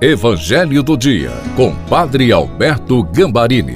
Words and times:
Evangelho 0.00 0.80
do 0.80 0.96
Dia, 0.96 1.32
com 1.56 1.74
Padre 1.86 2.30
Alberto 2.30 3.02
Gambarini. 3.02 3.74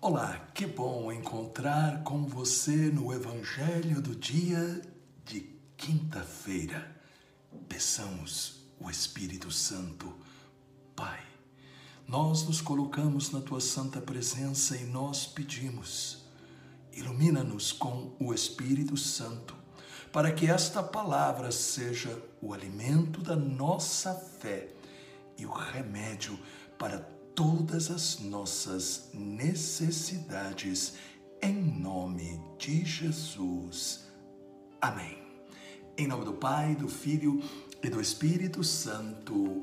Olá, 0.00 0.38
que 0.54 0.66
bom 0.66 1.10
encontrar 1.10 2.04
com 2.04 2.24
você 2.24 2.92
no 2.92 3.12
Evangelho 3.12 4.00
do 4.00 4.14
Dia 4.14 4.80
de 5.24 5.40
quinta-feira. 5.76 6.86
Peçamos 7.68 8.68
o 8.78 8.88
Espírito 8.88 9.50
Santo, 9.50 10.14
Pai. 10.94 11.18
Nós 12.06 12.46
nos 12.46 12.60
colocamos 12.60 13.32
na 13.32 13.40
tua 13.40 13.60
santa 13.60 14.00
presença 14.00 14.76
e 14.76 14.84
nós 14.84 15.26
pedimos 15.26 16.27
Ilumina-nos 16.98 17.70
com 17.70 18.10
o 18.18 18.34
Espírito 18.34 18.96
Santo, 18.96 19.54
para 20.12 20.32
que 20.32 20.50
esta 20.50 20.82
palavra 20.82 21.52
seja 21.52 22.20
o 22.42 22.52
alimento 22.52 23.22
da 23.22 23.36
nossa 23.36 24.12
fé 24.14 24.66
e 25.38 25.46
o 25.46 25.50
remédio 25.52 26.36
para 26.76 26.98
todas 27.36 27.88
as 27.88 28.18
nossas 28.18 29.10
necessidades, 29.14 30.94
em 31.40 31.54
nome 31.54 32.42
de 32.58 32.84
Jesus. 32.84 34.08
Amém. 34.80 35.22
Em 35.96 36.08
nome 36.08 36.24
do 36.24 36.32
Pai, 36.32 36.74
do 36.74 36.88
Filho 36.88 37.40
e 37.80 37.88
do 37.88 38.00
Espírito 38.00 38.64
Santo. 38.64 39.62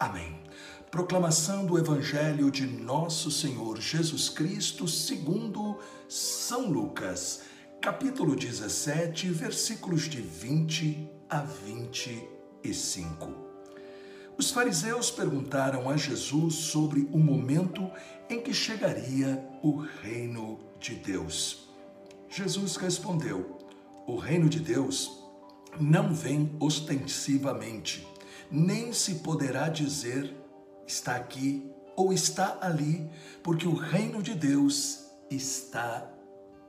Amém. 0.00 0.42
Proclamação 0.90 1.66
do 1.66 1.78
Evangelho 1.78 2.50
de 2.50 2.66
Nosso 2.66 3.30
Senhor 3.30 3.78
Jesus 3.78 4.30
Cristo, 4.30 4.88
segundo 4.88 5.78
São 6.08 6.70
Lucas, 6.70 7.42
capítulo 7.78 8.34
17, 8.34 9.28
versículos 9.28 10.08
de 10.08 10.22
20 10.22 11.06
a 11.28 11.40
25. 11.40 13.34
Os 14.38 14.50
fariseus 14.50 15.10
perguntaram 15.10 15.90
a 15.90 15.96
Jesus 15.98 16.54
sobre 16.54 17.06
o 17.12 17.18
momento 17.18 17.90
em 18.30 18.40
que 18.40 18.54
chegaria 18.54 19.46
o 19.62 19.76
reino 19.76 20.58
de 20.80 20.94
Deus. 20.94 21.68
Jesus 22.30 22.76
respondeu: 22.76 23.58
O 24.06 24.16
reino 24.16 24.48
de 24.48 24.58
Deus 24.58 25.22
não 25.78 26.14
vem 26.14 26.56
ostensivamente, 26.58 28.08
nem 28.50 28.90
se 28.94 29.16
poderá 29.16 29.68
dizer 29.68 30.37
está 30.88 31.14
aqui 31.14 31.70
ou 31.94 32.12
está 32.12 32.58
ali, 32.60 33.08
porque 33.42 33.68
o 33.68 33.74
reino 33.74 34.22
de 34.22 34.34
Deus 34.34 35.04
está 35.30 36.10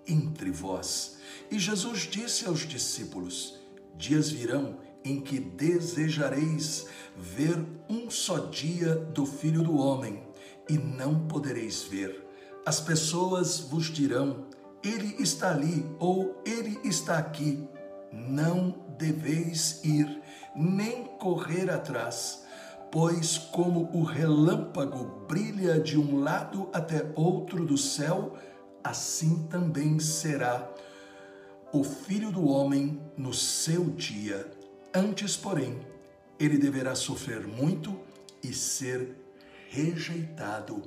entre 0.08 0.52
vós. 0.52 1.18
E 1.50 1.58
Jesus 1.58 2.02
disse 2.02 2.46
aos 2.46 2.68
discípulos: 2.68 3.60
Dias 3.96 4.30
virão 4.30 4.78
em 5.04 5.22
que 5.22 5.40
desejareis 5.40 6.86
ver 7.16 7.66
um 7.90 8.10
só 8.10 8.38
dia 8.48 8.96
do 8.96 9.26
Filho 9.26 9.64
do 9.64 9.78
Homem, 9.78 10.22
e 10.68 10.78
não 10.78 11.28
podereis 11.28 11.84
ver. 11.84 12.26
As 12.66 12.80
pessoas 12.80 13.60
vos 13.60 13.86
dirão: 13.86 14.48
Ele 14.84 15.16
está 15.20 15.52
ali 15.52 15.86
ou 15.98 16.42
Ele 16.46 16.78
está 16.84 17.18
aqui. 17.18 17.68
Não 18.12 18.76
deveis 18.98 19.82
ir, 19.84 20.22
nem 20.56 21.06
correr 21.20 21.70
atrás 21.70 22.49
Pois, 22.92 23.38
como 23.38 23.90
o 23.94 24.04
relâmpago 24.04 25.26
brilha 25.28 25.80
de 25.80 25.98
um 25.98 26.22
lado 26.22 26.70
até 26.74 27.12
outro 27.16 27.66
do 27.66 27.78
céu, 27.78 28.36
assim 28.84 29.48
também 29.48 30.00
será 30.00 30.68
o 31.72 31.84
filho 31.84 32.32
do 32.32 32.48
homem 32.48 33.00
no 33.16 33.32
seu 33.32 33.86
dia. 33.92 34.50
Antes, 34.94 35.38
porém, 35.38 35.80
ele 36.40 36.58
deverá 36.58 36.96
sofrer 36.96 37.46
muito 37.46 38.00
e 38.42 38.54
ser 38.54 39.16
rejeitado 39.70 40.82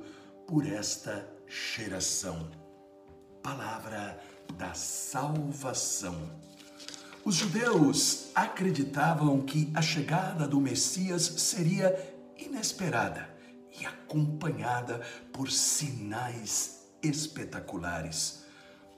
por 0.45 0.67
esta 0.67 1.25
geração. 1.47 2.49
Palavra 3.41 4.19
da 4.57 4.73
salvação. 4.73 6.29
Os 7.25 7.35
judeus 7.35 8.31
acreditavam 8.35 9.39
que 9.39 9.71
a 9.73 9.81
chegada 9.81 10.45
do 10.45 10.59
Messias 10.59 11.23
seria 11.37 11.95
inesperada 12.37 13.29
e 13.79 13.85
acompanhada 13.85 14.99
por 15.31 15.49
sinais 15.49 16.81
espetaculares. 17.01 18.43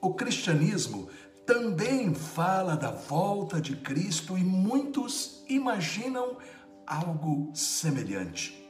O 0.00 0.12
cristianismo 0.14 1.08
também 1.46 2.12
fala 2.16 2.76
da 2.76 2.90
volta 2.90 3.60
de 3.60 3.76
Cristo 3.76 4.36
e 4.36 4.42
muitos 4.42 5.44
imaginam 5.48 6.36
algo 6.84 7.52
semelhante. 7.54 8.60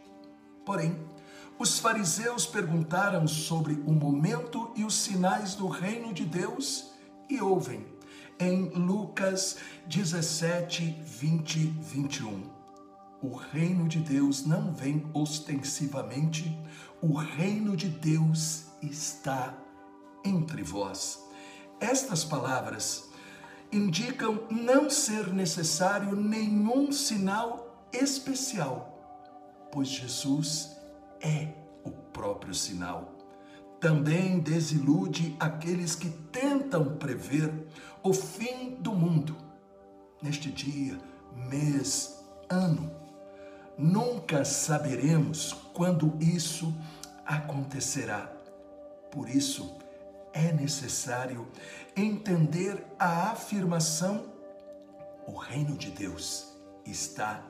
Porém, 0.66 1.00
os 1.58 1.78
fariseus 1.78 2.44
perguntaram 2.44 3.26
sobre 3.26 3.72
o 3.86 3.92
momento 3.92 4.70
e 4.76 4.84
os 4.84 4.94
sinais 4.94 5.54
do 5.54 5.66
reino 5.66 6.12
de 6.12 6.26
Deus 6.26 6.92
e 7.30 7.40
ouvem 7.40 7.95
em 8.38 8.68
Lucas 8.70 9.56
17, 9.86 11.02
20, 11.04 11.58
21. 11.80 12.42
O 13.22 13.34
reino 13.34 13.88
de 13.88 13.98
Deus 13.98 14.44
não 14.44 14.72
vem 14.72 15.06
ostensivamente, 15.14 16.56
o 17.00 17.16
reino 17.16 17.76
de 17.76 17.88
Deus 17.88 18.66
está 18.82 19.54
entre 20.24 20.62
vós. 20.62 21.18
Estas 21.80 22.24
palavras 22.24 23.08
indicam 23.72 24.46
não 24.50 24.88
ser 24.90 25.32
necessário 25.32 26.14
nenhum 26.14 26.92
sinal 26.92 27.88
especial, 27.92 29.68
pois 29.72 29.88
Jesus 29.88 30.76
é 31.20 31.52
o 31.84 31.90
próprio 31.90 32.54
sinal 32.54 33.16
também 33.80 34.38
desilude 34.40 35.36
aqueles 35.38 35.94
que 35.94 36.08
tentam 36.08 36.55
prever 36.98 37.52
o 38.02 38.12
fim 38.12 38.74
do 38.76 38.92
mundo. 38.92 39.36
Neste 40.22 40.50
dia, 40.50 40.98
mês, 41.48 42.22
ano, 42.48 42.90
nunca 43.76 44.44
saberemos 44.44 45.52
quando 45.72 46.16
isso 46.20 46.74
acontecerá. 47.24 48.32
Por 49.10 49.28
isso, 49.28 49.76
é 50.32 50.52
necessário 50.52 51.46
entender 51.96 52.84
a 52.98 53.30
afirmação: 53.30 54.24
o 55.26 55.36
reino 55.36 55.76
de 55.76 55.90
Deus 55.90 56.56
está 56.84 57.42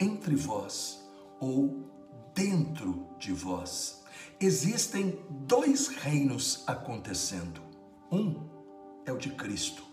entre 0.00 0.34
vós 0.34 1.04
ou 1.40 1.90
dentro 2.34 3.06
de 3.18 3.32
vós 3.32 4.04
existem 4.40 5.18
dois 5.30 5.88
reinos 5.88 6.62
acontecendo. 6.66 7.65
Um 8.10 8.48
é 9.04 9.12
o 9.12 9.18
de 9.18 9.30
Cristo, 9.30 9.84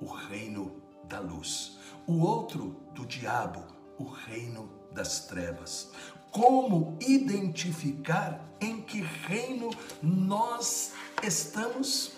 o 0.00 0.06
reino 0.06 0.82
da 1.04 1.20
luz. 1.20 1.78
O 2.06 2.20
outro 2.20 2.80
do 2.94 3.04
diabo, 3.06 3.64
o 3.98 4.04
reino 4.04 4.70
das 4.92 5.26
trevas. 5.26 5.90
Como 6.30 6.96
identificar 7.00 8.44
em 8.60 8.80
que 8.80 9.00
reino 9.00 9.70
nós 10.02 10.92
estamos? 11.22 12.12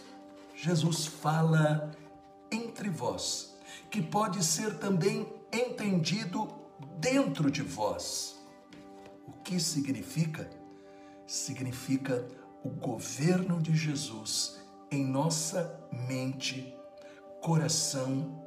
Jesus 0.55 1.07
fala 1.07 1.91
entre 2.51 2.89
vós, 2.91 3.57
que 3.91 4.03
pode 4.03 4.45
ser 4.45 4.79
também 4.79 5.27
entendido 5.53 6.49
dentro 6.99 7.51
de 7.51 7.63
vós. 7.63 8.39
O 9.27 9.33
que 9.33 9.59
significa? 9.59 10.61
significa 11.31 12.27
o 12.65 12.69
governo 12.69 13.63
de 13.63 13.75
Jesus 13.75 14.60
em 14.91 15.05
nossa 15.05 15.81
mente, 16.09 16.75
coração 17.41 18.45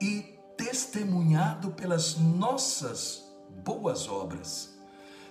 e 0.00 0.36
testemunhado 0.56 1.70
pelas 1.70 2.16
nossas 2.16 3.24
boas 3.64 4.08
obras. 4.08 4.74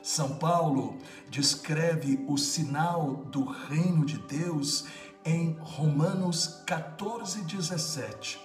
São 0.02 0.38
Paulo 0.38 0.98
descreve 1.30 2.24
o 2.28 2.38
sinal 2.38 3.16
do 3.26 3.44
reino 3.44 4.06
de 4.06 4.20
Deus 4.20 4.86
em 5.26 5.58
Romanos 5.60 6.62
14, 6.68 7.42
17. 7.42 8.40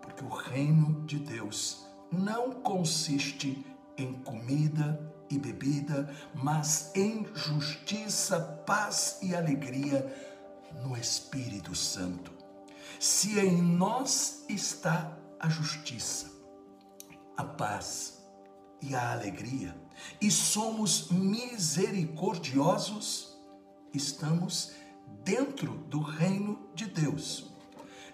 Porque 0.00 0.24
o 0.24 0.28
reino 0.28 1.04
de 1.04 1.18
Deus 1.18 1.84
não 2.12 2.52
consiste 2.52 3.66
em 3.98 4.12
comida 4.12 5.12
e 5.28 5.38
bebida, 5.38 6.08
mas 6.32 6.92
em 6.94 7.26
justiça, 7.34 8.40
paz 8.64 9.18
e 9.22 9.34
alegria 9.34 10.06
no 10.82 10.96
Espírito 10.96 11.74
Santo. 11.74 12.32
Se 12.98 13.38
em 13.38 13.60
nós 13.60 14.46
está 14.48 15.14
a 15.38 15.46
justiça, 15.48 16.32
a 17.36 17.44
paz 17.44 18.24
e 18.80 18.94
a 18.94 19.12
alegria, 19.12 19.76
e 20.20 20.30
somos 20.30 21.10
misericordiosos, 21.10 23.36
estamos 23.92 24.72
dentro 25.24 25.72
do 25.88 26.00
reino 26.00 26.70
de 26.74 26.86
Deus. 26.86 27.50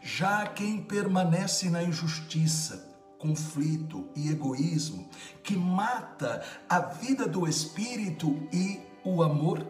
Já 0.01 0.47
quem 0.47 0.83
permanece 0.83 1.69
na 1.71 1.83
injustiça, 1.83 2.89
conflito 3.19 4.09
e 4.17 4.31
egoísmo, 4.31 5.09
que 5.45 5.55
mata 5.55 6.43
a 6.69 6.81
vida 6.81 7.29
do 7.29 7.47
espírito 7.47 8.49
e 8.53 8.81
o 9.05 9.23
amor, 9.23 9.65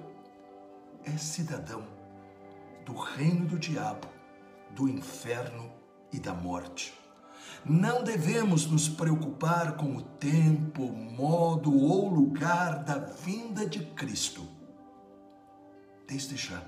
é 1.05 1.19
cidadão 1.19 2.02
do 2.85 2.95
reino 2.95 3.47
do 3.47 3.59
diabo, 3.59 4.09
do 4.71 4.89
inferno 4.89 5.73
e 6.13 6.19
da 6.19 6.35
morte. 6.35 6.93
Não 7.65 8.03
devemos 8.03 8.67
nos 8.67 8.89
preocupar 8.89 9.77
com 9.77 9.97
o 9.97 10.03
tempo, 10.03 10.91
modo 10.91 11.73
ou 11.77 12.09
lugar 12.09 12.83
da 12.83 12.99
vinda 12.99 13.67
de 13.67 13.85
Cristo. 13.87 14.47
Desde 16.07 16.37
já, 16.37 16.63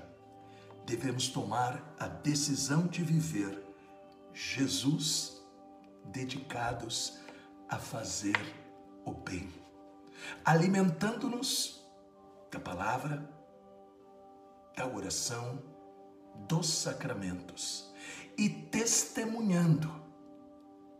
devemos 0.85 1.27
tomar 1.27 1.95
a 1.99 2.07
decisão 2.07 2.87
de 2.87 3.03
viver 3.03 3.61
Jesus 4.33 5.41
dedicados 6.05 7.19
a 7.67 7.77
fazer 7.77 8.37
o 9.03 9.11
bem, 9.11 9.49
alimentando-nos 10.43 11.83
da 12.51 12.59
palavra, 12.59 13.29
da 14.75 14.87
oração, 14.87 15.74
dos 16.47 16.67
sacramentos 16.67 17.91
e 18.37 18.49
testemunhando, 18.49 19.91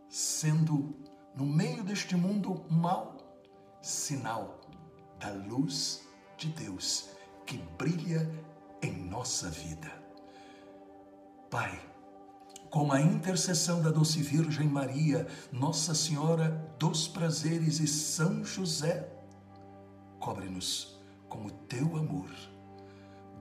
sendo 0.08 0.96
no 1.34 1.44
meio 1.44 1.84
deste 1.84 2.16
mundo 2.16 2.64
mal 2.70 3.16
sinal 3.82 4.60
da 5.18 5.30
luz 5.30 6.02
de 6.36 6.48
Deus 6.48 7.10
que 7.44 7.58
brilha 7.78 8.28
em 8.82 8.92
nossa 8.92 9.48
vida. 9.48 9.90
Pai, 11.50 11.80
com 12.70 12.92
a 12.92 13.00
intercessão 13.00 13.80
da 13.80 13.90
doce 13.90 14.20
Virgem 14.20 14.68
Maria, 14.68 15.26
Nossa 15.52 15.94
Senhora 15.94 16.50
dos 16.78 17.06
Prazeres 17.06 17.78
e 17.78 17.86
São 17.86 18.44
José, 18.44 19.08
cobre-nos 20.18 20.98
com 21.28 21.46
o 21.46 21.50
teu 21.50 21.96
amor, 21.96 22.28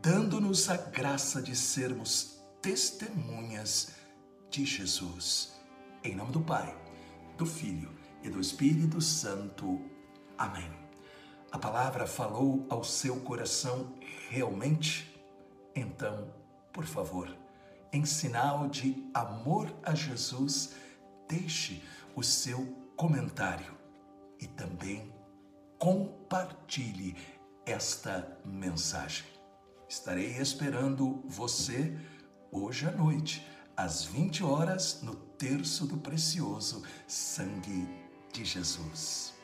dando-nos 0.05 0.69
a 0.69 0.77
graça 0.77 1.41
de 1.41 1.55
sermos 1.55 2.39
testemunhas 2.61 3.93
de 4.51 4.63
Jesus. 4.63 5.55
Em 6.03 6.13
nome 6.13 6.31
do 6.31 6.41
Pai, 6.41 6.77
do 7.35 7.43
Filho 7.43 7.91
e 8.21 8.29
do 8.29 8.39
Espírito 8.39 9.01
Santo. 9.01 9.81
Amém. 10.37 10.71
A 11.51 11.57
palavra 11.57 12.05
falou 12.05 12.67
ao 12.69 12.83
seu 12.83 13.19
coração 13.21 13.95
realmente? 14.29 15.11
Então, 15.75 16.31
por 16.71 16.85
favor, 16.85 17.35
em 17.91 18.05
sinal 18.05 18.67
de 18.67 19.09
amor 19.11 19.75
a 19.81 19.95
Jesus, 19.95 20.75
deixe 21.27 21.81
o 22.15 22.21
seu 22.21 22.63
comentário 22.95 23.75
e 24.39 24.45
também 24.45 25.11
compartilhe 25.79 27.17
esta 27.65 28.37
mensagem. 28.45 29.34
Estarei 29.87 30.37
esperando 30.37 31.21
você 31.25 31.95
hoje 32.51 32.87
à 32.87 32.91
noite, 32.91 33.45
às 33.77 34.03
20 34.05 34.43
horas, 34.43 35.01
no 35.03 35.15
terço 35.15 35.85
do 35.85 35.97
precioso 35.97 36.83
sangue 37.07 37.87
de 38.33 38.43
Jesus. 38.43 39.34